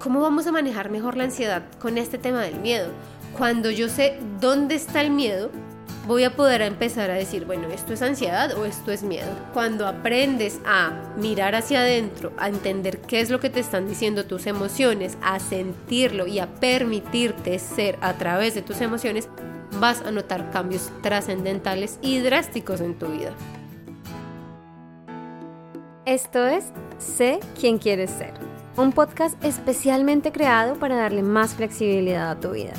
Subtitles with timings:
[0.00, 2.88] ¿cómo vamos a manejar mejor la ansiedad con este tema del miedo?
[3.36, 5.50] Cuando yo sé dónde está el miedo,
[6.06, 9.28] voy a poder empezar a decir, bueno, esto es ansiedad o esto es miedo.
[9.52, 14.24] Cuando aprendes a mirar hacia adentro, a entender qué es lo que te están diciendo
[14.24, 19.28] tus emociones, a sentirlo y a permitirte ser a través de tus emociones,
[19.78, 23.34] vas a notar cambios trascendentales y drásticos en tu vida.
[26.06, 28.34] Esto es Sé quién quieres ser,
[28.76, 32.72] un podcast especialmente creado para darle más flexibilidad a tu vida.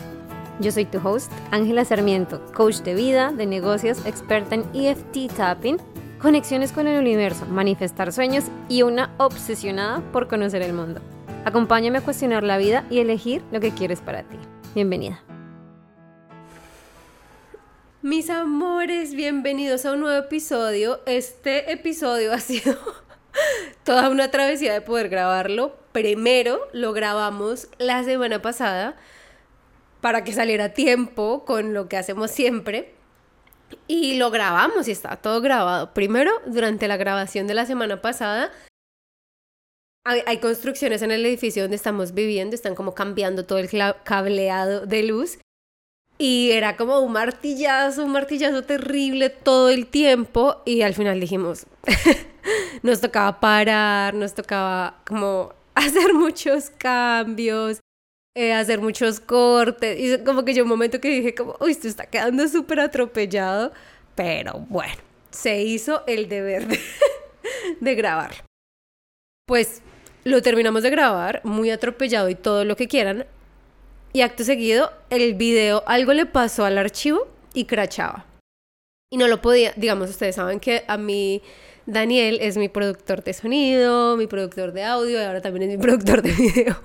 [0.59, 5.77] Yo soy tu host, Ángela Sarmiento, coach de vida, de negocios, experta en EFT tapping,
[6.21, 11.01] conexiones con el universo, manifestar sueños y una obsesionada por conocer el mundo.
[11.45, 14.37] Acompáñame a cuestionar la vida y elegir lo que quieres para ti.
[14.75, 15.21] Bienvenida.
[18.03, 21.01] Mis amores, bienvenidos a un nuevo episodio.
[21.05, 22.75] Este episodio ha sido
[23.83, 25.80] toda una travesía de poder grabarlo.
[25.91, 28.95] Primero lo grabamos la semana pasada
[30.01, 32.93] para que saliera a tiempo con lo que hacemos siempre.
[33.87, 35.93] Y lo grabamos y está todo grabado.
[35.93, 38.51] Primero, durante la grabación de la semana pasada,
[40.03, 43.69] hay, hay, construcciones en el edificio donde estamos viviendo, están como cambiando todo el
[44.03, 45.37] cableado de luz.
[46.17, 50.61] Y era como un martillazo, un martillazo terrible todo el tiempo.
[50.65, 51.65] Y al final dijimos,
[52.83, 57.79] nos tocaba parar, nos tocaba como hacer muchos cambios,
[58.35, 59.99] eh, hacer muchos cortes.
[59.99, 63.71] Y como que yo un momento que dije como, uy, esto está quedando súper atropellado.
[64.15, 66.79] Pero bueno, se hizo el deber de,
[67.79, 68.45] de grabar.
[69.47, 69.81] Pues
[70.23, 73.25] lo terminamos de grabar, muy atropellado y todo lo que quieran.
[74.13, 78.25] Y acto seguido, el video, algo le pasó al archivo y crachaba.
[79.09, 81.41] Y no lo podía, digamos, ustedes saben que a mí
[81.85, 85.81] Daniel es mi productor de sonido, mi productor de audio y ahora también es mi
[85.81, 86.81] productor de video.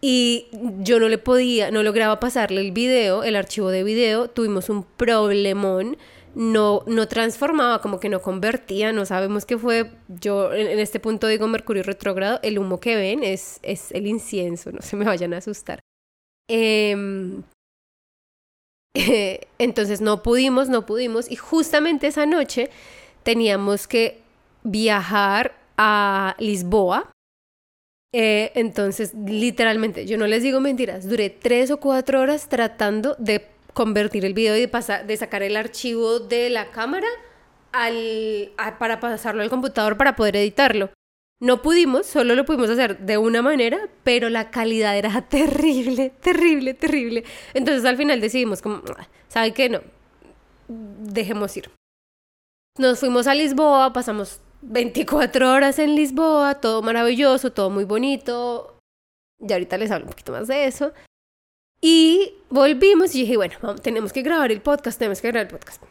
[0.00, 0.48] Y
[0.80, 4.82] yo no le podía, no lograba pasarle el video, el archivo de video, tuvimos un
[4.82, 5.96] problemón,
[6.34, 9.92] no, no transformaba, como que no convertía, no sabemos qué fue.
[10.08, 14.72] Yo en, este punto digo Mercurio retrógrado, el humo que ven es, es el incienso,
[14.72, 15.78] no se me vayan a asustar.
[16.50, 17.40] Eh,
[18.96, 22.70] eh, entonces no pudimos, no pudimos, y justamente esa noche
[23.22, 24.22] teníamos que
[24.62, 27.12] viajar a Lisboa
[28.14, 33.46] eh, entonces, literalmente, yo no les digo mentiras, duré tres o cuatro horas tratando de
[33.72, 37.06] convertir el video y de, pasar, de sacar el archivo de la cámara
[37.72, 40.90] al, para pasarlo al computador para poder editarlo.
[41.40, 46.74] No pudimos, solo lo pudimos hacer de una manera, pero la calidad era terrible, terrible,
[46.74, 47.24] terrible.
[47.54, 49.70] Entonces al final decidimos como, ah, ¿sabe qué?
[49.70, 49.80] No,
[50.68, 51.70] dejemos ir.
[52.78, 58.78] Nos fuimos a Lisboa, pasamos 24 horas en Lisboa, todo maravilloso, todo muy bonito.
[59.38, 60.92] Y ahorita les hablo un poquito más de eso.
[61.82, 65.82] Y volvimos y dije, bueno, tenemos que grabar el podcast, tenemos que grabar el podcast.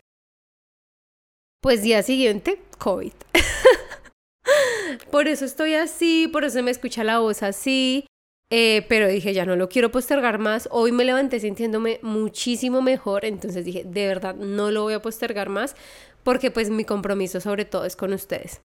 [1.62, 3.14] Pues día siguiente, COVID.
[5.12, 8.08] por eso estoy así, por eso me escucha la voz así.
[8.54, 10.68] Eh, pero dije, ya no lo quiero postergar más.
[10.72, 15.48] Hoy me levanté sintiéndome muchísimo mejor, entonces dije, de verdad, no lo voy a postergar
[15.48, 15.76] más
[16.24, 18.62] porque pues mi compromiso sobre todo es con ustedes.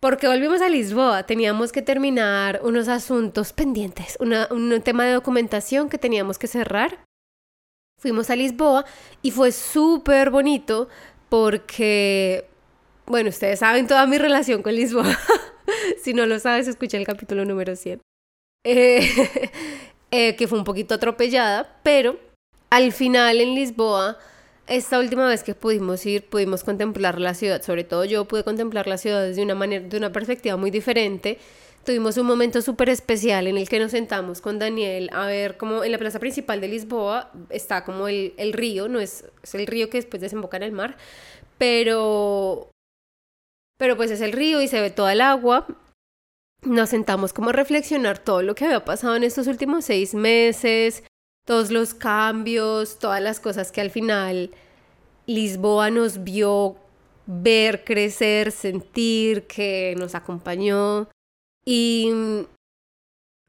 [0.00, 5.98] Porque volvimos a Lisboa, teníamos que terminar unos asuntos pendientes, un tema de documentación que
[5.98, 7.04] teníamos que cerrar.
[8.00, 8.84] Fuimos a Lisboa
[9.22, 10.88] y fue súper bonito
[11.28, 12.48] porque,
[13.06, 15.16] bueno, ustedes saben toda mi relación con Lisboa.
[16.02, 18.00] si no lo sabes, escucha el capítulo número 100.
[18.64, 19.08] Eh,
[20.10, 22.18] eh, que fue un poquito atropellada, pero
[22.70, 24.18] al final en Lisboa
[24.68, 28.86] esta última vez que pudimos ir, pudimos contemplar la ciudad, sobre todo yo pude contemplar
[28.86, 31.38] la ciudad desde una manera, de una perspectiva muy diferente.
[31.84, 35.82] Tuvimos un momento súper especial en el que nos sentamos con Daniel a ver como
[35.82, 39.66] en la plaza principal de Lisboa está como el, el río, no es, es el
[39.66, 40.96] río que después desemboca en el mar,
[41.58, 42.70] pero,
[43.78, 45.66] pero pues es el río y se ve toda el agua.
[46.64, 51.02] Nos sentamos como a reflexionar todo lo que había pasado en estos últimos seis meses,
[51.44, 54.50] todos los cambios, todas las cosas que al final
[55.26, 56.76] Lisboa nos vio
[57.26, 61.08] ver, crecer, sentir, que nos acompañó.
[61.64, 62.12] Y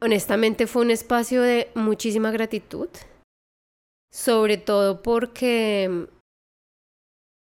[0.01, 2.89] honestamente fue un espacio de muchísima gratitud,
[4.11, 6.07] sobre todo porque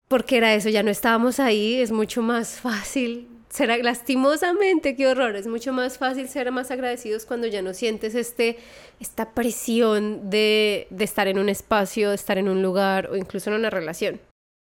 [0.08, 5.36] porque era eso, ya no estábamos ahí, es mucho más fácil ser lastimosamente, qué horror,
[5.36, 8.58] es mucho más fácil ser más agradecidos cuando ya no sientes este,
[9.00, 13.50] esta presión de, de estar en un espacio, de estar en un lugar o incluso
[13.50, 14.20] en una relación.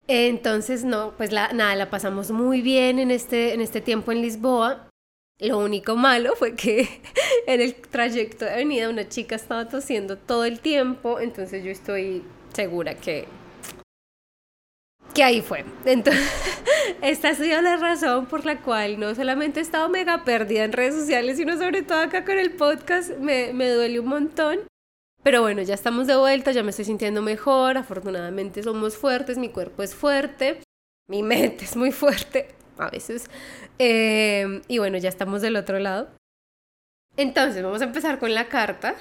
[0.08, 4.22] Entonces, no, pues la, nada, la pasamos muy bien en este, en este tiempo en
[4.22, 4.88] Lisboa.
[5.40, 6.88] Lo único malo fue que
[7.48, 12.24] en el trayecto de venida una chica estaba tosiendo todo el tiempo, entonces yo estoy
[12.54, 13.26] segura que
[15.16, 15.66] que ahí fue.
[15.86, 16.30] Entonces,
[17.02, 20.74] esta ha sido la razón por la cual no solamente he estado mega perdida en
[20.74, 24.60] redes sociales, sino sobre todo acá con el podcast, me, me duele un montón.
[25.24, 29.50] Pero bueno, ya estamos de vuelta, ya me estoy sintiendo mejor, afortunadamente somos fuertes, mi
[29.50, 30.62] cuerpo es fuerte,
[31.10, 33.26] mi mente es muy fuerte, a veces.
[33.80, 36.10] Eh, y bueno, ya estamos del otro lado.
[37.18, 38.96] Entonces, vamos a empezar con la carta.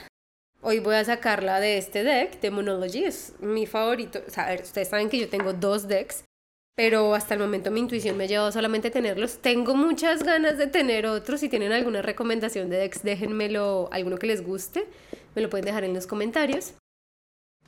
[0.67, 4.23] Hoy voy a sacarla de este deck, de Monology, es mi favorito.
[4.27, 6.25] O sea, a ver, ustedes saben que yo tengo dos decks,
[6.75, 9.43] pero hasta el momento mi intuición me ha llevado solamente a tenerlos.
[9.43, 11.41] Tengo muchas ganas de tener otros.
[11.41, 14.87] Si tienen alguna recomendación de decks, déjenmelo, alguno que les guste.
[15.35, 16.73] Me lo pueden dejar en los comentarios.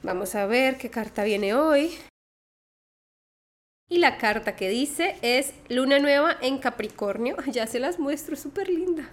[0.03, 1.99] Vamos a ver qué carta viene hoy.
[3.91, 7.37] Y la carta que dice es Luna Nueva en Capricornio.
[7.53, 9.13] Ya se las muestro, súper linda.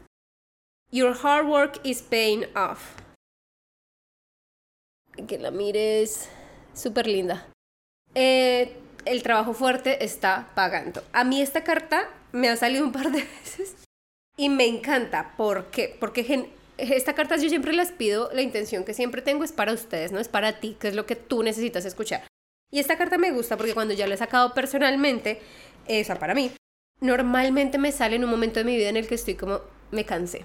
[0.90, 3.03] Your hard work is paying off.
[5.28, 6.30] Que la mires,
[6.74, 7.48] súper linda.
[8.16, 8.76] Eh,
[9.06, 11.04] el trabajo fuerte está pagando.
[11.14, 13.76] A mí esta carta me ha salido un par de veces
[14.38, 15.34] y me encanta.
[15.38, 15.96] ¿Por qué?
[16.00, 20.12] Porque esta carta yo siempre las pido, la intención que siempre tengo es para ustedes,
[20.12, 22.24] no es para ti, que es lo que tú necesitas escuchar.
[22.72, 25.40] Y esta carta me gusta porque cuando ya la he sacado personalmente,
[25.88, 26.52] esa para mí,
[27.02, 29.62] normalmente me sale en un momento de mi vida en el que estoy como,
[29.92, 30.44] me cansé.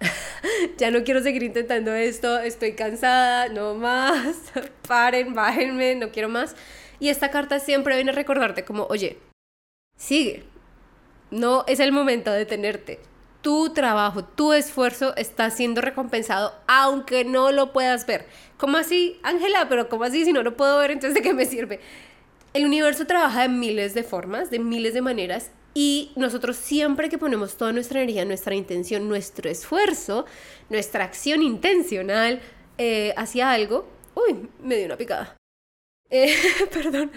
[0.78, 4.36] ya no quiero seguir intentando esto, estoy cansada, no más,
[4.88, 6.56] paren, bájenme, no quiero más.
[7.00, 9.18] Y esta carta siempre viene a recordarte como, oye,
[9.96, 10.44] sigue,
[11.30, 13.00] no es el momento de detenerte.
[13.42, 18.26] Tu trabajo, tu esfuerzo está siendo recompensado aunque no lo puedas ver.
[18.56, 19.68] ¿Cómo así, Ángela?
[19.68, 20.24] Pero ¿cómo así?
[20.24, 21.80] Si no lo puedo ver, entonces ¿de qué me sirve?
[22.52, 27.18] El universo trabaja de miles de formas, de miles de maneras, y nosotros siempre que
[27.18, 30.26] ponemos toda nuestra energía, nuestra intención, nuestro esfuerzo,
[30.70, 32.40] nuestra acción intencional
[32.78, 35.36] eh, hacia algo, uy, me dio una picada.
[36.10, 36.34] Eh,
[36.72, 37.12] perdón.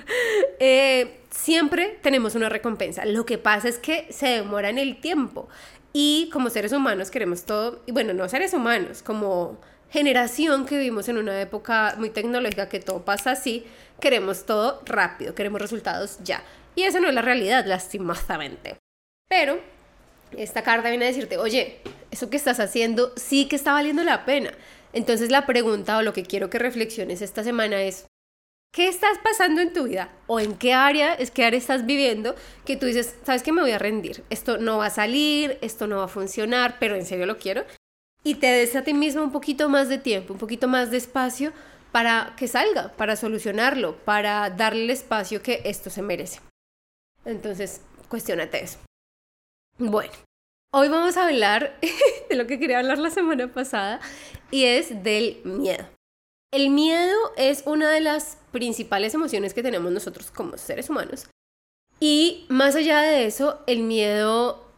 [0.59, 3.03] Eh, siempre tenemos una recompensa.
[3.05, 5.49] Lo que pasa es que se demora en el tiempo.
[5.91, 9.59] Y como seres humanos queremos todo, y bueno, no seres humanos, como
[9.89, 13.65] generación que vivimos en una época muy tecnológica que todo pasa así,
[13.99, 16.43] queremos todo rápido, queremos resultados ya.
[16.75, 18.77] Y esa no es la realidad, lastimosamente.
[19.27, 19.59] Pero
[20.37, 21.81] esta carta viene a decirte, oye,
[22.11, 24.51] eso que estás haciendo sí que está valiendo la pena.
[24.93, 28.07] Entonces la pregunta o lo que quiero que reflexiones esta semana es,
[28.73, 30.09] ¿qué estás pasando en tu vida?
[30.27, 32.35] ¿O en qué área es que área estás viviendo
[32.65, 34.23] que tú dices, sabes que me voy a rendir?
[34.29, 37.63] Esto no va a salir, esto no va a funcionar, pero en serio lo quiero
[38.23, 40.97] y te des a ti mismo un poquito más de tiempo, un poquito más de
[40.97, 41.53] espacio
[41.91, 46.39] para que salga, para solucionarlo, para darle el espacio que esto se merece.
[47.25, 48.79] Entonces, cuestionate eso.
[49.77, 50.11] Bueno,
[50.73, 51.79] hoy vamos a hablar
[52.29, 53.99] de lo que quería hablar la semana pasada
[54.49, 55.85] y es del miedo.
[56.53, 61.27] El miedo es una de las principales emociones que tenemos nosotros como seres humanos.
[61.99, 64.71] Y más allá de eso, el miedo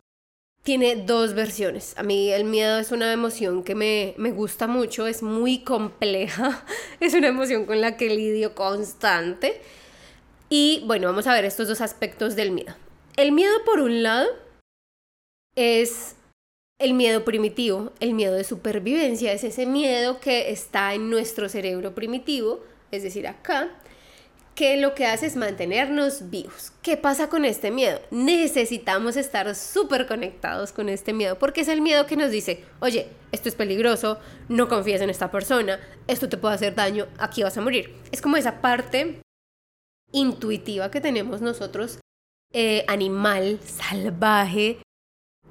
[0.61, 1.97] tiene dos versiones.
[1.97, 6.65] A mí el miedo es una emoción que me, me, gusta mucho, es muy compleja,
[6.99, 9.61] es una emoción con la que lidio constante.
[10.55, 12.75] Y bueno, vamos a ver estos dos aspectos del miedo.
[13.17, 14.29] El miedo por un lado
[15.55, 16.15] es
[16.79, 21.95] el miedo primitivo, el miedo de supervivencia, es ese miedo que está en nuestro cerebro
[21.95, 23.71] primitivo, es decir, acá,
[24.53, 26.71] que lo que hace es mantenernos vivos.
[26.83, 27.99] ¿Qué pasa con este miedo?
[28.11, 33.07] Necesitamos estar súper conectados con este miedo, porque es el miedo que nos dice, oye,
[33.31, 34.19] esto es peligroso,
[34.49, 37.95] no confíes en esta persona, esto te puede hacer daño, aquí vas a morir.
[38.11, 39.23] Es como esa parte
[40.13, 41.99] intuitiva que tenemos nosotros,
[42.53, 44.77] eh, animal, salvaje.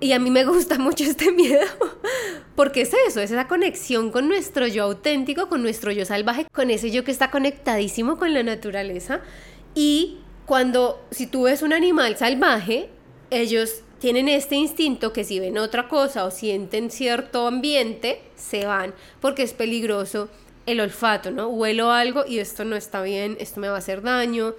[0.01, 1.67] Y a mí me gusta mucho este miedo,
[2.57, 6.71] porque es eso, es esa conexión con nuestro yo auténtico, con nuestro yo salvaje, con
[6.71, 9.21] ese yo que está conectadísimo con la naturaleza.
[9.75, 12.89] Y cuando, si tú ves un animal salvaje,
[13.31, 18.95] ellos tienen este instinto que si ven otra cosa o sienten cierto ambiente, se van,
[19.21, 20.29] porque es peligroso
[20.67, 21.49] el olfato, ¿no?
[21.49, 24.55] Huelo algo y esto no está bien, esto me va a hacer daño,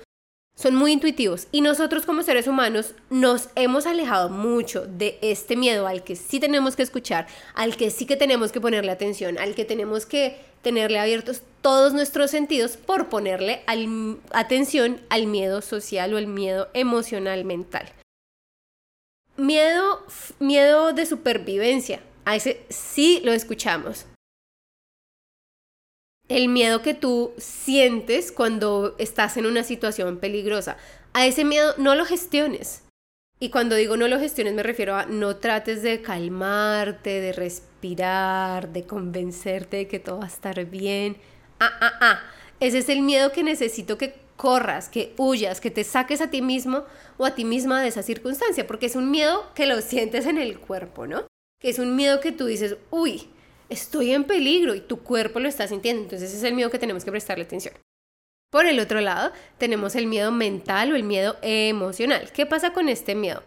[0.55, 5.87] son muy intuitivos y nosotros como seres humanos nos hemos alejado mucho de este miedo
[5.87, 9.55] al que sí tenemos que escuchar, al que sí que tenemos que ponerle atención, al
[9.55, 13.63] que tenemos que tenerle abiertos todos nuestros sentidos por ponerle
[14.31, 17.91] atención al miedo social o el miedo emocional mental.
[19.35, 20.05] Miedo,
[20.39, 24.05] miedo de supervivencia, a ese sí lo escuchamos,
[26.29, 30.77] el miedo que tú sientes cuando estás en una situación peligrosa.
[31.13, 32.83] A ese miedo no lo gestiones.
[33.39, 38.69] Y cuando digo no lo gestiones me refiero a no trates de calmarte, de respirar,
[38.71, 41.17] de convencerte de que todo va a estar bien.
[41.59, 42.19] Ah, ah, ah.
[42.59, 46.41] Ese es el miedo que necesito que corras, que huyas, que te saques a ti
[46.41, 46.85] mismo
[47.17, 50.37] o a ti misma de esa circunstancia, porque es un miedo que lo sientes en
[50.37, 51.27] el cuerpo, ¿no?
[51.59, 53.29] Que es un miedo que tú dices, uy,
[53.73, 56.79] estoy en peligro y tu cuerpo lo está sintiendo, entonces ese es el miedo que
[56.79, 57.73] tenemos que prestarle atención.
[58.49, 62.31] Por el otro lado, tenemos el miedo mental o el miedo emocional.
[62.31, 63.43] ¿Qué pasa con este miedo?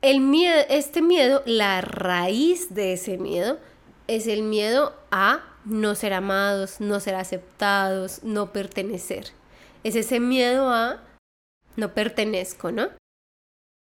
[0.00, 3.58] El miedo, este miedo, la raíz de ese miedo
[4.06, 9.32] es el miedo a no ser amados, no ser aceptados, no pertenecer.
[9.82, 11.02] Es ese miedo a
[11.74, 12.90] no pertenezco, ¿no?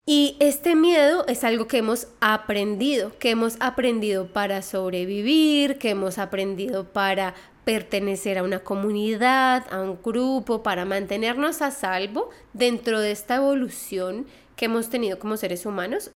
[0.06, 6.18] Y este miedo es algo que hemos aprendido, que hemos aprendido para sobrevivir, que hemos
[6.18, 13.12] aprendido para pertenecer a una comunidad, a un grupo, para mantenernos a salvo dentro de
[13.12, 14.26] esta evolución
[14.56, 16.10] que hemos tenido como seres humanos.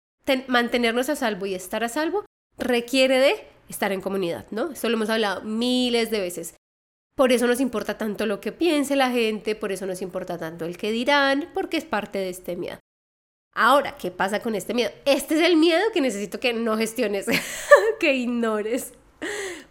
[0.47, 2.25] mantenernos a salvo y estar a salvo
[2.57, 3.35] requiere de
[3.69, 4.71] estar en comunidad, ¿no?
[4.71, 6.55] Eso lo hemos hablado miles de veces.
[7.15, 10.65] Por eso nos importa tanto lo que piense la gente, por eso nos importa tanto
[10.65, 12.79] el que dirán, porque es parte de este miedo.
[13.55, 14.91] Ahora, ¿qué pasa con este miedo?
[15.05, 17.27] Este es el miedo que necesito que no gestiones,
[17.99, 18.93] que ignores.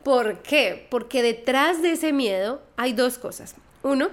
[0.05, 0.87] ¿Por qué?
[0.91, 3.57] Porque detrás de ese miedo hay dos cosas.
[3.83, 4.11] Uno,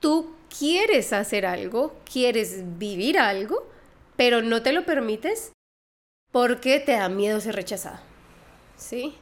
[0.00, 3.68] tú quieres hacer algo, quieres vivir algo,
[4.16, 5.52] pero no te lo permites
[6.30, 7.98] porque te da miedo ser rechazado.
[8.76, 9.18] ¿Sí?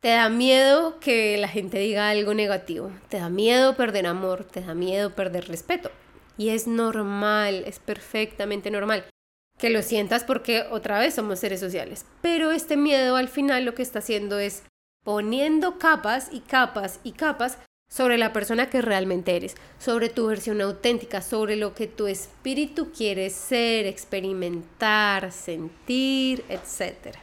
[0.00, 4.60] Te da miedo que la gente diga algo negativo, te da miedo perder amor, te
[4.60, 5.92] da miedo perder respeto.
[6.36, 9.04] Y es normal, es perfectamente normal
[9.58, 12.04] que lo sientas porque otra vez somos seres sociales.
[12.20, 14.64] Pero este miedo al final lo que está haciendo es
[15.04, 17.58] poniendo capas y capas y capas
[17.88, 22.90] sobre la persona que realmente eres, sobre tu versión auténtica, sobre lo que tu espíritu
[22.90, 27.16] quiere ser, experimentar, sentir, etc.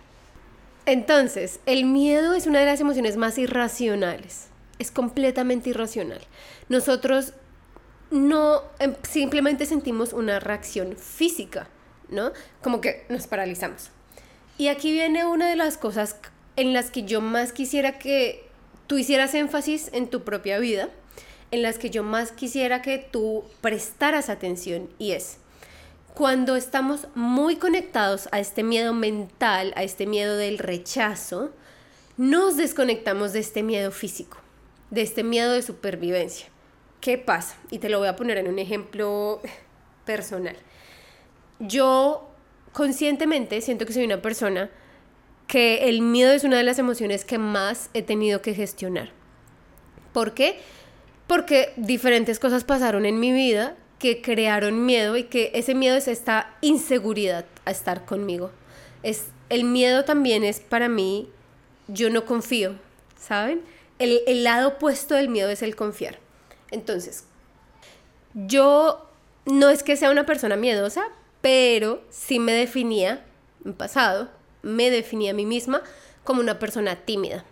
[0.86, 4.48] Entonces, el miedo es una de las emociones más irracionales.
[4.78, 6.22] Es completamente irracional.
[6.70, 7.34] Nosotros
[8.12, 11.68] no em, simplemente sentimos una reacción física,
[12.10, 12.32] ¿no?
[12.62, 13.92] Como que nos paralizamos.
[14.58, 16.18] Y aquí viene una de las cosas
[16.56, 18.48] en las que yo más quisiera que
[18.88, 20.90] tú hicieras énfasis en tu propia vida,
[21.52, 25.38] en las que yo más quisiera que tú prestaras atención y es,
[26.14, 31.52] cuando estamos muy conectados a este miedo mental, a este miedo del rechazo,
[32.18, 34.38] nos desconectamos de este miedo físico,
[34.90, 36.48] de este miedo de supervivencia.
[37.02, 37.56] ¿Qué pasa?
[37.72, 39.42] Y te lo voy a poner en un ejemplo
[40.06, 40.56] personal.
[41.60, 42.30] Yo
[42.74, 44.70] conscientemente siento que soy una persona
[45.48, 49.12] que el miedo es una de las emociones que más he tenido que gestionar.
[50.14, 50.60] ¿Por qué?
[51.28, 56.08] Porque diferentes cosas pasaron en mi vida que crearon miedo y que ese miedo es
[56.08, 58.52] esta inseguridad a estar conmigo.
[59.04, 61.30] Es, el miedo también es para mí,
[61.88, 62.76] yo no confío,
[63.20, 63.62] ¿saben?
[64.00, 66.20] El, el lado opuesto del miedo es el confiar.
[66.72, 67.26] Entonces,
[68.34, 69.10] yo
[69.46, 71.04] no es que sea una persona miedosa,
[71.42, 73.26] pero sí me definía,
[73.66, 74.30] en pasado,
[74.62, 75.82] me definía a mí misma
[76.24, 77.46] como una persona tímida.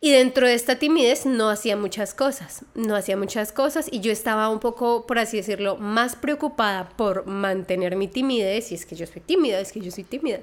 [0.00, 4.12] Y dentro de esta timidez no hacía muchas cosas, no hacía muchas cosas y yo
[4.12, 8.94] estaba un poco, por así decirlo, más preocupada por mantener mi timidez, y es que
[8.94, 10.38] yo soy tímida, es que yo soy tímida,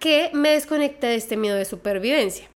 [0.00, 2.50] que me desconecté de este miedo de supervivencia.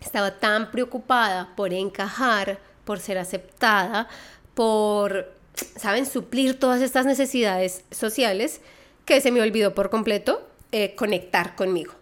[0.00, 4.08] Estaba tan preocupada por encajar, por ser aceptada,
[4.54, 5.32] por,
[5.76, 8.60] ¿saben?, suplir todas estas necesidades sociales,
[9.04, 11.94] que se me olvidó por completo eh, conectar conmigo.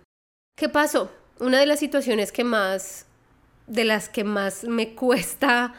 [0.56, 1.10] ¿Qué pasó?
[1.40, 3.06] una de las situaciones que más,
[3.66, 5.74] de las que más me cuesta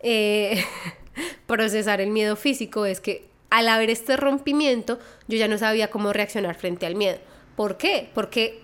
[0.00, 0.64] eh,
[1.46, 6.12] procesar el miedo físico es que al haber este rompimiento yo ya no sabía cómo
[6.12, 7.18] reaccionar frente al miedo.
[7.56, 8.10] ¿Por qué?
[8.14, 8.62] Porque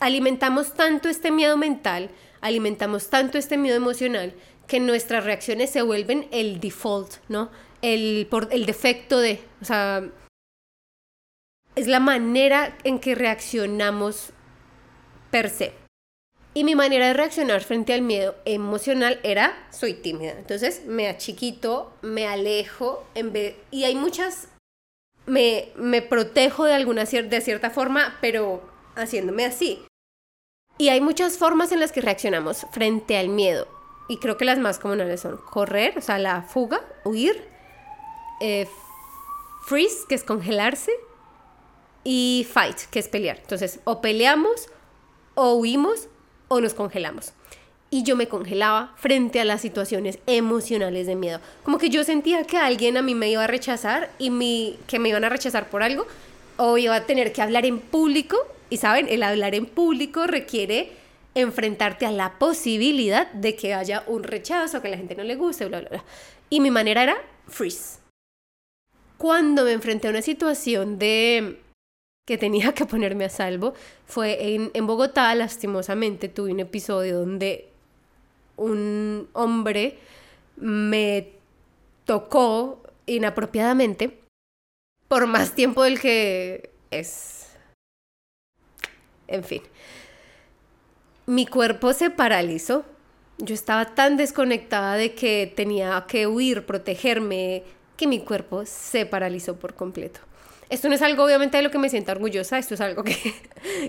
[0.00, 4.34] alimentamos tanto este miedo mental, alimentamos tanto este miedo emocional,
[4.70, 7.50] que nuestras reacciones se vuelven el default, ¿no?
[7.82, 10.08] El, por, el defecto de, o sea,
[11.74, 14.30] es la manera en que reaccionamos
[15.32, 15.72] per se.
[16.54, 20.34] Y mi manera de reaccionar frente al miedo emocional era, soy tímida.
[20.38, 24.46] Entonces me achiquito, me alejo, en vez, y hay muchas,
[25.26, 28.62] me, me protejo de alguna de cierta forma, pero
[28.94, 29.84] haciéndome así.
[30.78, 33.79] Y hay muchas formas en las que reaccionamos frente al miedo.
[34.10, 37.44] Y creo que las más comunes son correr, o sea, la fuga, huir,
[38.40, 38.66] eh,
[39.64, 40.90] freeze, que es congelarse,
[42.02, 43.38] y fight, que es pelear.
[43.38, 44.66] Entonces, o peleamos
[45.36, 46.08] o huimos
[46.48, 47.34] o nos congelamos.
[47.92, 51.40] y yo me congelaba frente a las situaciones emocionales de miedo.
[51.62, 54.98] Como que yo sentía que alguien a mí me iba a rechazar y mi, que
[54.98, 56.06] me iban a rechazar por algo
[56.56, 58.36] o iba a tener que hablar en público.
[58.70, 60.99] Y saben, el hablar en público requiere
[61.34, 65.66] enfrentarte a la posibilidad de que haya un rechazo, que la gente no le guste,
[65.66, 66.04] bla, bla, bla.
[66.48, 68.00] Y mi manera era freeze.
[69.16, 71.60] Cuando me enfrenté a una situación de
[72.26, 73.74] que tenía que ponerme a salvo
[74.06, 77.68] fue en, en Bogotá, lastimosamente tuve un episodio donde
[78.56, 79.98] un hombre
[80.56, 81.32] me
[82.04, 84.20] tocó inapropiadamente
[85.08, 87.48] por más tiempo del que es.
[89.26, 89.62] En fin.
[91.30, 92.84] Mi cuerpo se paralizó.
[93.38, 97.62] Yo estaba tan desconectada de que tenía que huir, protegerme,
[97.96, 100.18] que mi cuerpo se paralizó por completo.
[100.70, 103.14] Esto no es algo obviamente de lo que me siento orgullosa, esto es algo que,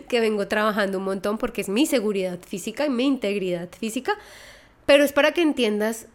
[0.07, 4.13] que vengo trabajando un montón porque es mi seguridad física y mi integridad física,
[4.85, 6.05] pero es para que entiendas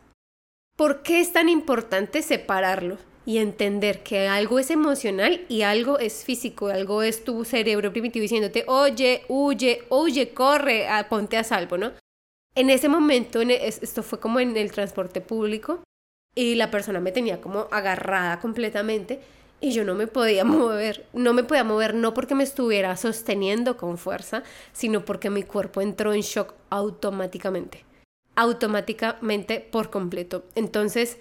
[0.76, 6.24] por qué es tan importante separarlo y entender que algo es emocional y algo es
[6.24, 11.76] físico, algo es tu cerebro primitivo diciéndote, oye, huye, huye, corre, ah, ponte a salvo,
[11.76, 11.92] ¿no?
[12.54, 15.82] En ese momento, e, esto fue como en el transporte público
[16.34, 19.20] y la persona me tenía como agarrada completamente
[19.60, 23.76] y yo no me podía mover, no me podía mover no porque me estuviera sosteniendo
[23.76, 27.84] con fuerza, sino porque mi cuerpo entró en shock automáticamente
[28.36, 30.44] automáticamente por completo.
[30.54, 31.18] Entonces,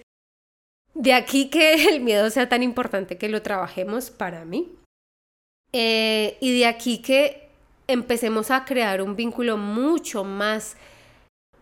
[0.96, 4.72] de aquí que el miedo sea tan importante que lo trabajemos para mí.
[5.72, 7.48] Eh, y de aquí que
[7.86, 10.76] empecemos a crear un vínculo mucho más,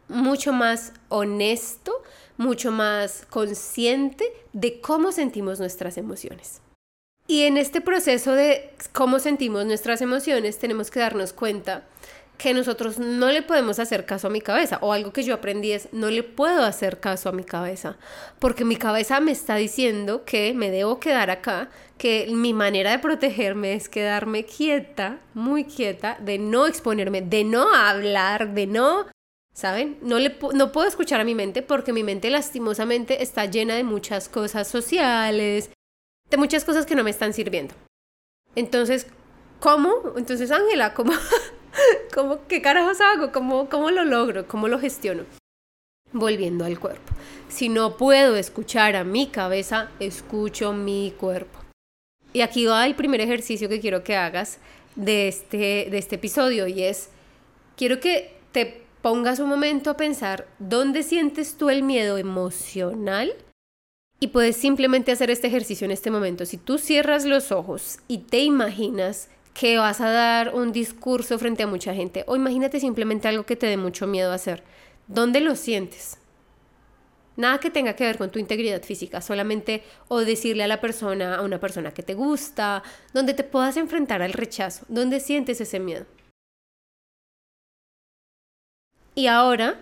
[0.08, 2.02] mucho más honesto,
[2.36, 6.60] mucho más consciente de cómo sentimos nuestras emociones.
[7.26, 11.84] Y en este proceso de cómo sentimos nuestras emociones tenemos que darnos cuenta
[12.36, 14.78] que nosotros no le podemos hacer caso a mi cabeza.
[14.82, 17.96] O algo que yo aprendí es, no le puedo hacer caso a mi cabeza,
[18.38, 22.98] porque mi cabeza me está diciendo que me debo quedar acá, que mi manera de
[22.98, 29.06] protegerme es quedarme quieta, muy quieta, de no exponerme, de no hablar, de no...
[29.54, 29.98] ¿Saben?
[30.02, 33.84] No, le, no puedo escuchar a mi mente porque mi mente lastimosamente está llena de
[33.84, 35.70] muchas cosas sociales,
[36.28, 37.72] de muchas cosas que no me están sirviendo.
[38.56, 39.06] Entonces,
[39.64, 39.94] ¿cómo?
[40.18, 41.12] Entonces, Ángela, ¿cómo,
[42.14, 43.32] ¿Cómo, ¿Qué carajos hago?
[43.32, 44.46] ¿Cómo, ¿Cómo lo logro?
[44.46, 45.24] ¿Cómo lo gestiono?
[46.12, 47.14] Volviendo al cuerpo.
[47.48, 51.60] Si no puedo escuchar a mi cabeza, escucho mi cuerpo.
[52.34, 54.58] Y aquí va el primer ejercicio que quiero que hagas
[54.96, 57.08] de este, de este episodio y es,
[57.74, 63.32] quiero que te pongas un momento a pensar dónde sientes tú el miedo emocional
[64.20, 66.44] y puedes simplemente hacer este ejercicio en este momento.
[66.44, 71.62] Si tú cierras los ojos y te imaginas que vas a dar un discurso frente
[71.62, 74.62] a mucha gente o imagínate simplemente algo que te dé mucho miedo hacer.
[75.06, 76.18] ¿Dónde lo sientes?
[77.36, 81.36] Nada que tenga que ver con tu integridad física, solamente o decirle a la persona,
[81.36, 85.80] a una persona que te gusta, donde te puedas enfrentar al rechazo, donde sientes ese
[85.80, 86.06] miedo.
[89.16, 89.80] Y ahora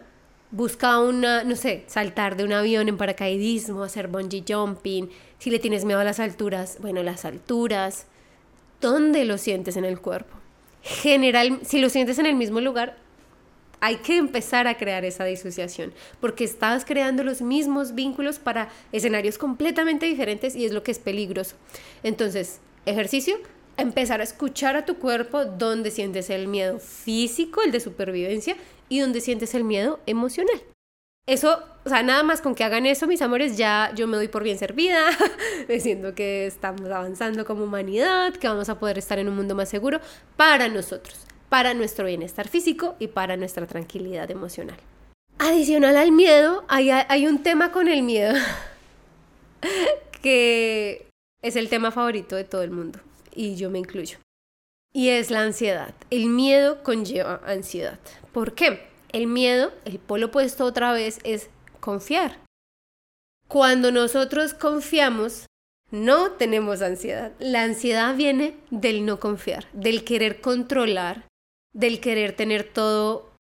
[0.51, 5.11] busca una, no sé, saltar de un avión en paracaidismo, hacer bungee jumping.
[5.39, 8.07] Si le tienes miedo a las alturas, bueno, las alturas.
[8.83, 10.37] ¿Dónde lo sientes en el cuerpo?
[10.83, 12.97] General, si lo sientes en el mismo lugar,
[13.79, 19.39] hay que empezar a crear esa disociación, porque estás creando los mismos vínculos para escenarios
[19.39, 21.55] completamente diferentes y es lo que es peligroso.
[22.03, 23.37] Entonces, ejercicio,
[23.77, 28.57] empezar a escuchar a tu cuerpo donde sientes el miedo físico, el de supervivencia,
[28.89, 30.61] y donde sientes el miedo emocional.
[31.27, 34.27] Eso, o sea, nada más con que hagan eso, mis amores, ya yo me doy
[34.27, 35.09] por bien servida,
[35.69, 39.69] diciendo que estamos avanzando como humanidad, que vamos a poder estar en un mundo más
[39.69, 40.01] seguro
[40.37, 41.17] para nosotros,
[41.49, 44.79] para nuestro bienestar físico y para nuestra tranquilidad emocional.
[45.39, 48.35] Adicional al miedo, hay, hay un tema con el miedo
[50.23, 51.07] que
[51.41, 52.99] es el tema favorito de todo el mundo
[53.33, 54.19] y yo me incluyo.
[54.93, 55.95] Y es la ansiedad.
[56.11, 57.99] El miedo conlleva ansiedad.
[58.33, 58.92] ¿Por qué?
[59.13, 62.41] El miedo, el polo opuesto otra vez, es confiar.
[63.49, 65.47] Cuando nosotros confiamos,
[65.91, 67.33] no tenemos ansiedad.
[67.39, 71.29] La ansiedad viene del no confiar, del querer controlar,
[71.75, 73.35] del querer tener todo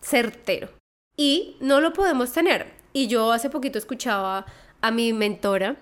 [0.00, 0.68] certero.
[1.16, 2.74] Y no lo podemos tener.
[2.92, 4.44] Y yo hace poquito escuchaba
[4.82, 5.76] a mi mentora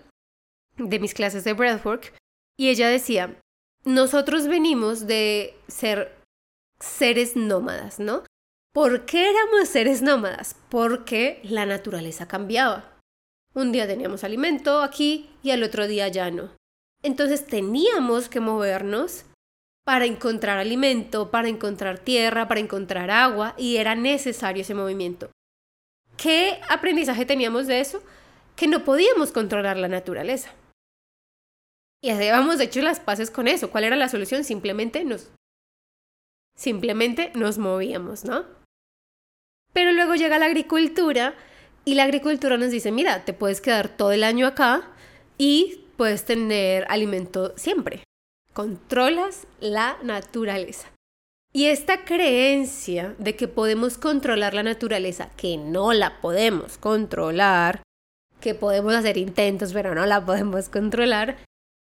[0.77, 2.13] de mis clases de breathwork
[2.57, 3.41] y ella decía,
[3.85, 6.17] nosotros venimos de ser
[6.79, 8.23] seres nómadas, ¿no?
[8.75, 10.57] ¿Por qué éramos seres nómadas?
[10.69, 12.99] Porque la naturaleza cambiaba.
[13.55, 16.51] Un día teníamos alimento aquí y al otro día ya no.
[17.01, 19.27] Entonces teníamos que movernos
[19.87, 25.31] para encontrar alimento, para encontrar tierra, para encontrar agua y era necesario ese movimiento.
[26.17, 28.03] ¿Qué aprendizaje teníamos de eso?
[28.57, 30.53] Que no podíamos controlar la naturaleza.
[32.03, 33.71] Y habíamos hecho las paces con eso.
[33.71, 34.43] ¿Cuál era la solución?
[34.43, 35.31] Simplemente nos
[36.57, 38.64] simplemente nos movíamos, ¿no?
[39.75, 41.35] Pero luego llega la agricultura
[41.85, 44.89] y la agricultura nos dice, mira, te puedes quedar todo el año acá
[45.37, 48.03] y puedes tener alimento siempre.
[48.55, 50.89] Controlas la naturaleza.
[51.53, 57.83] Y esta creencia de que podemos controlar la naturaleza, que no la podemos controlar,
[58.41, 61.37] que podemos hacer intentos pero no la podemos controlar,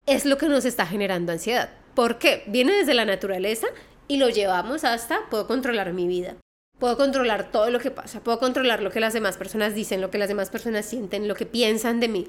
[0.06, 1.70] es lo que nos está generando ansiedad.
[1.94, 2.44] ¿Por qué?
[2.46, 3.66] Viene desde la naturaleza
[4.08, 6.36] y lo llevamos hasta puedo controlar mi vida.
[6.78, 10.10] Puedo controlar todo lo que pasa, puedo controlar lo que las demás personas dicen, lo
[10.10, 12.28] que las demás personas sienten, lo que piensan de mí.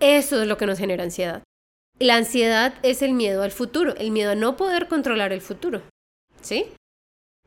[0.00, 1.42] Eso es lo que nos genera ansiedad.
[2.00, 5.82] La ansiedad es el miedo al futuro, el miedo a no poder controlar el futuro.
[6.40, 6.66] ¿Sí?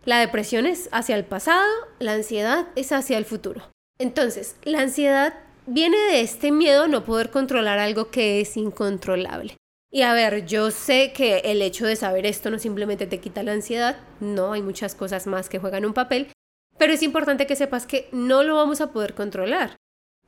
[0.05, 1.67] La depresión es hacia el pasado,
[1.99, 3.69] la ansiedad es hacia el futuro.
[3.99, 5.33] Entonces, la ansiedad
[5.65, 9.57] viene de este miedo a no poder controlar algo que es incontrolable.
[9.91, 13.43] Y a ver, yo sé que el hecho de saber esto no simplemente te quita
[13.43, 16.31] la ansiedad, no, hay muchas cosas más que juegan un papel,
[16.77, 19.77] pero es importante que sepas que no lo vamos a poder controlar.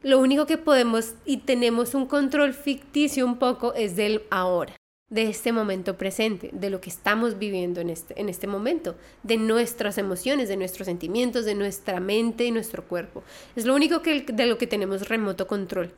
[0.01, 4.75] Lo único que podemos y tenemos un control ficticio un poco es del ahora,
[5.09, 9.35] de este momento presente, de lo que estamos viviendo en este, en este momento, de
[9.37, 13.23] nuestras emociones, de nuestros sentimientos, de nuestra mente y nuestro cuerpo.
[13.57, 15.93] Es lo único que, de lo que tenemos remoto control.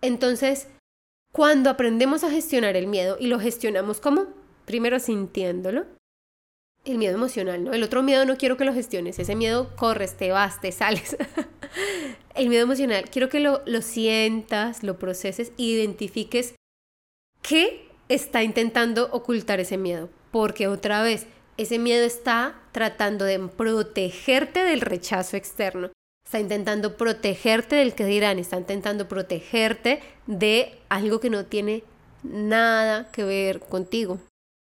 [0.00, 0.68] Entonces,
[1.32, 4.28] cuando aprendemos a gestionar el miedo y lo gestionamos como,
[4.64, 5.84] primero sintiéndolo,
[6.86, 7.72] el miedo emocional, ¿no?
[7.72, 11.16] El otro miedo no quiero que lo gestiones, ese miedo corres, te vas, te sales.
[12.34, 16.54] el miedo emocional, quiero que lo, lo sientas, lo proceses, identifiques
[17.42, 24.60] qué está intentando ocultar ese miedo, porque otra vez, ese miedo está tratando de protegerte
[24.60, 25.90] del rechazo externo
[26.26, 31.84] está intentando protegerte del que dirán, está intentando protegerte de algo que no tiene
[32.24, 34.18] nada que ver contigo.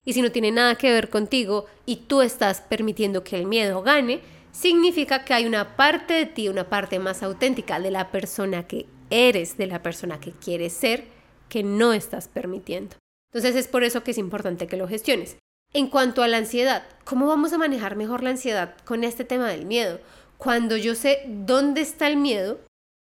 [0.05, 3.81] Y si no tiene nada que ver contigo y tú estás permitiendo que el miedo
[3.81, 8.67] gane, significa que hay una parte de ti, una parte más auténtica de la persona
[8.67, 11.05] que eres, de la persona que quieres ser,
[11.49, 12.95] que no estás permitiendo.
[13.31, 15.37] Entonces es por eso que es importante que lo gestiones.
[15.73, 19.47] En cuanto a la ansiedad, ¿cómo vamos a manejar mejor la ansiedad con este tema
[19.49, 19.99] del miedo?
[20.43, 22.59] cuando yo sé dónde está el miedo,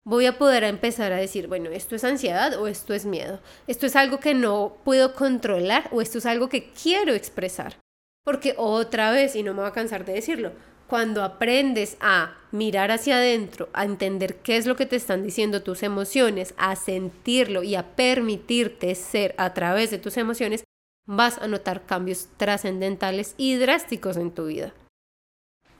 [0.05, 3.39] voy a poder empezar a decir, bueno, esto es ansiedad o esto es miedo.
[3.67, 7.77] Esto es algo que no puedo controlar o esto es algo que quiero expresar.
[8.23, 10.53] Porque otra vez, y no me voy a cansar de decirlo,
[10.87, 15.61] cuando aprendes a mirar hacia adentro, a entender qué es lo que te están diciendo
[15.61, 20.63] tus emociones, a sentirlo y a permitirte ser a través de tus emociones,
[21.05, 24.73] vas a notar cambios trascendentales y drásticos en tu vida.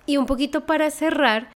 [0.05, 1.51] Y un poquito para cerrar,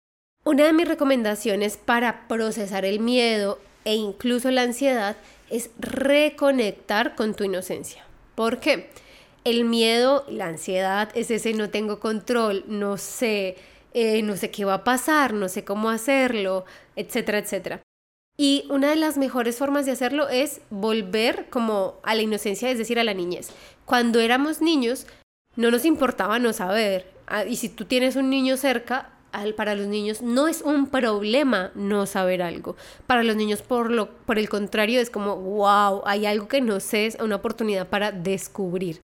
[0.45, 5.17] una de mis recomendaciones para procesar el miedo e incluso la ansiedad
[5.51, 8.05] es reconectar con tu inocencia.
[8.35, 8.91] ¿Por qué?
[9.45, 13.57] El miedo, la ansiedad es ese no tengo control, no sé,
[13.93, 16.65] eh, no sé qué va a pasar, no sé cómo hacerlo,
[16.97, 17.83] etcétera, etcétera.
[18.37, 22.79] Y una de las mejores formas de hacerlo es volver como a la inocencia, es
[22.79, 23.51] decir, a la niñez.
[23.85, 25.07] Cuando éramos niños,
[25.57, 29.09] no nos importaba no saber, Ah, y si tú tienes un niño cerca,
[29.57, 32.77] para los niños no es un problema no saber algo.
[33.07, 36.81] Para los niños, por, lo, por el contrario, es como, wow, hay algo que no
[36.81, 39.01] sé, es una oportunidad para descubrir.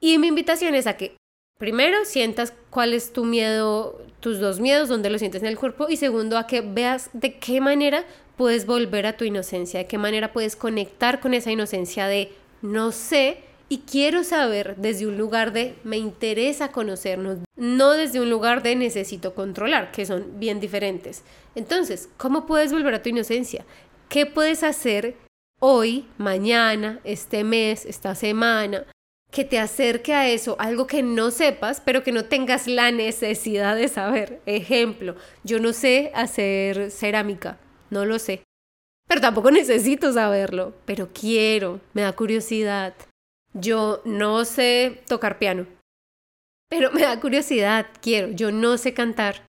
[0.00, 1.16] Y mi invitación es a que
[1.58, 5.88] primero sientas cuál es tu miedo, tus dos miedos, dónde lo sientes en el cuerpo,
[5.88, 8.04] y segundo, a que veas de qué manera
[8.36, 12.92] puedes volver a tu inocencia, de qué manera puedes conectar con esa inocencia de no
[12.92, 18.62] sé, y quiero saber desde un lugar de me interesa conocernos, no desde un lugar
[18.62, 21.22] de necesito controlar, que son bien diferentes.
[21.54, 23.66] Entonces, ¿cómo puedes volver a tu inocencia?
[24.08, 25.16] ¿Qué puedes hacer
[25.60, 28.86] hoy, mañana, este mes, esta semana,
[29.30, 33.76] que te acerque a eso, algo que no sepas, pero que no tengas la necesidad
[33.76, 34.40] de saber?
[34.46, 37.58] Ejemplo, yo no sé hacer cerámica,
[37.90, 38.42] no lo sé.
[39.08, 42.94] Pero tampoco necesito saberlo, pero quiero, me da curiosidad.
[43.54, 45.66] Yo no sé tocar piano,
[46.68, 48.30] pero me da curiosidad, quiero.
[48.30, 49.46] Yo no sé cantar,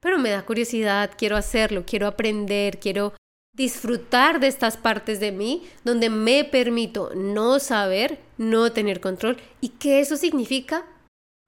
[0.00, 3.12] pero me da curiosidad, quiero hacerlo, quiero aprender, quiero
[3.56, 9.36] disfrutar de estas partes de mí donde me permito no saber, no tener control.
[9.60, 10.86] ¿Y qué eso significa?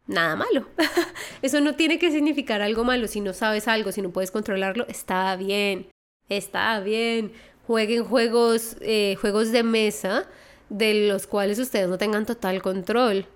[0.09, 0.67] Nada malo.
[1.43, 3.07] eso no tiene que significar algo malo.
[3.07, 5.89] Si no sabes algo, si no puedes controlarlo, está bien.
[6.29, 7.33] Está bien.
[7.67, 10.29] Jueguen juegos, eh, juegos de mesa
[10.73, 13.27] de los cuales ustedes no tengan total control.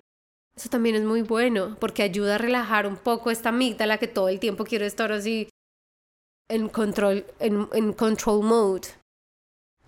[0.57, 4.29] Eso también es muy bueno porque ayuda a relajar un poco esta amígdala que todo
[4.29, 5.49] el tiempo quiero estar así
[6.49, 8.88] en control, en, en control mode.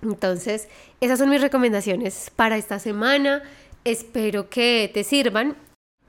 [0.03, 0.69] Entonces,
[1.01, 3.43] esas son mis recomendaciones para esta semana.
[3.85, 5.57] Espero que te sirvan.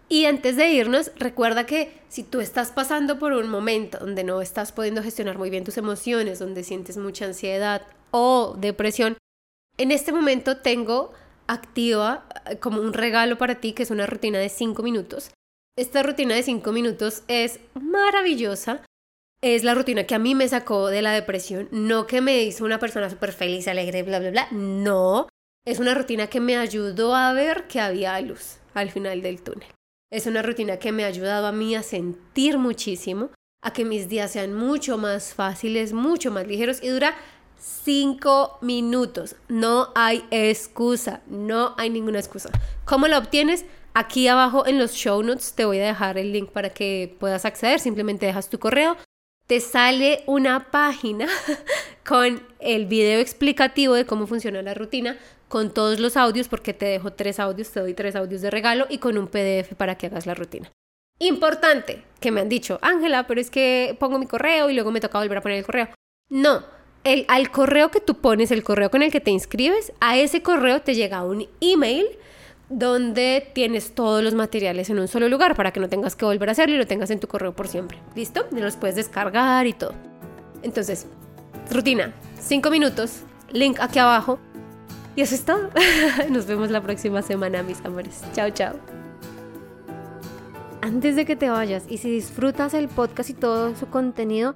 [0.09, 4.41] Y antes de irnos, recuerda que si tú estás pasando por un momento donde no
[4.41, 9.17] estás pudiendo gestionar muy bien tus emociones, donde sientes mucha ansiedad o depresión,
[9.77, 11.13] en este momento tengo
[11.49, 15.31] activa eh, como un regalo para ti, que es una rutina de 5 minutos.
[15.77, 18.85] Esta rutina de 5 minutos es maravillosa.
[19.41, 22.65] Es la rutina que a mí me sacó de la depresión, no que me hizo
[22.65, 24.47] una persona súper feliz, alegre, bla, bla, bla.
[24.51, 25.29] No,
[25.65, 29.69] es una rutina que me ayudó a ver que había luz al final del túnel.
[30.11, 33.29] Es una rutina que me ha ayudado a mí a sentir muchísimo,
[33.63, 37.15] a que mis días sean mucho más fáciles, mucho más ligeros y dura
[37.59, 39.35] Cinco minutos.
[39.49, 41.21] No hay excusa.
[41.27, 42.49] No hay ninguna excusa.
[42.85, 43.65] ¿Cómo la obtienes?
[43.93, 47.45] Aquí abajo en los show notes te voy a dejar el link para que puedas
[47.45, 47.79] acceder.
[47.79, 48.95] Simplemente dejas tu correo.
[49.45, 51.27] Te sale una página
[52.07, 55.17] con el video explicativo de cómo funciona la rutina,
[55.47, 58.85] con todos los audios, porque te dejo tres audios, te doy tres audios de regalo
[58.89, 60.71] y con un PDF para que hagas la rutina.
[61.17, 65.01] Importante, que me han dicho, Ángela, pero es que pongo mi correo y luego me
[65.01, 65.89] toca volver a poner el correo.
[66.29, 66.63] No,
[67.27, 70.81] al correo que tú pones, el correo con el que te inscribes, a ese correo
[70.81, 72.07] te llega un email
[72.69, 76.49] donde tienes todos los materiales en un solo lugar para que no tengas que volver
[76.49, 77.97] a hacerlo y lo tengas en tu correo por siempre.
[78.15, 78.45] ¿Listo?
[78.55, 79.93] Y los puedes descargar y todo.
[80.61, 81.07] Entonces,
[81.71, 84.39] rutina, 5 minutos, link aquí abajo.
[85.15, 85.69] Y eso es todo.
[86.29, 88.21] Nos vemos la próxima semana, mis amores.
[88.33, 88.75] Chao, chao.
[90.81, 94.55] Antes de que te vayas y si disfrutas el podcast y todo su contenido,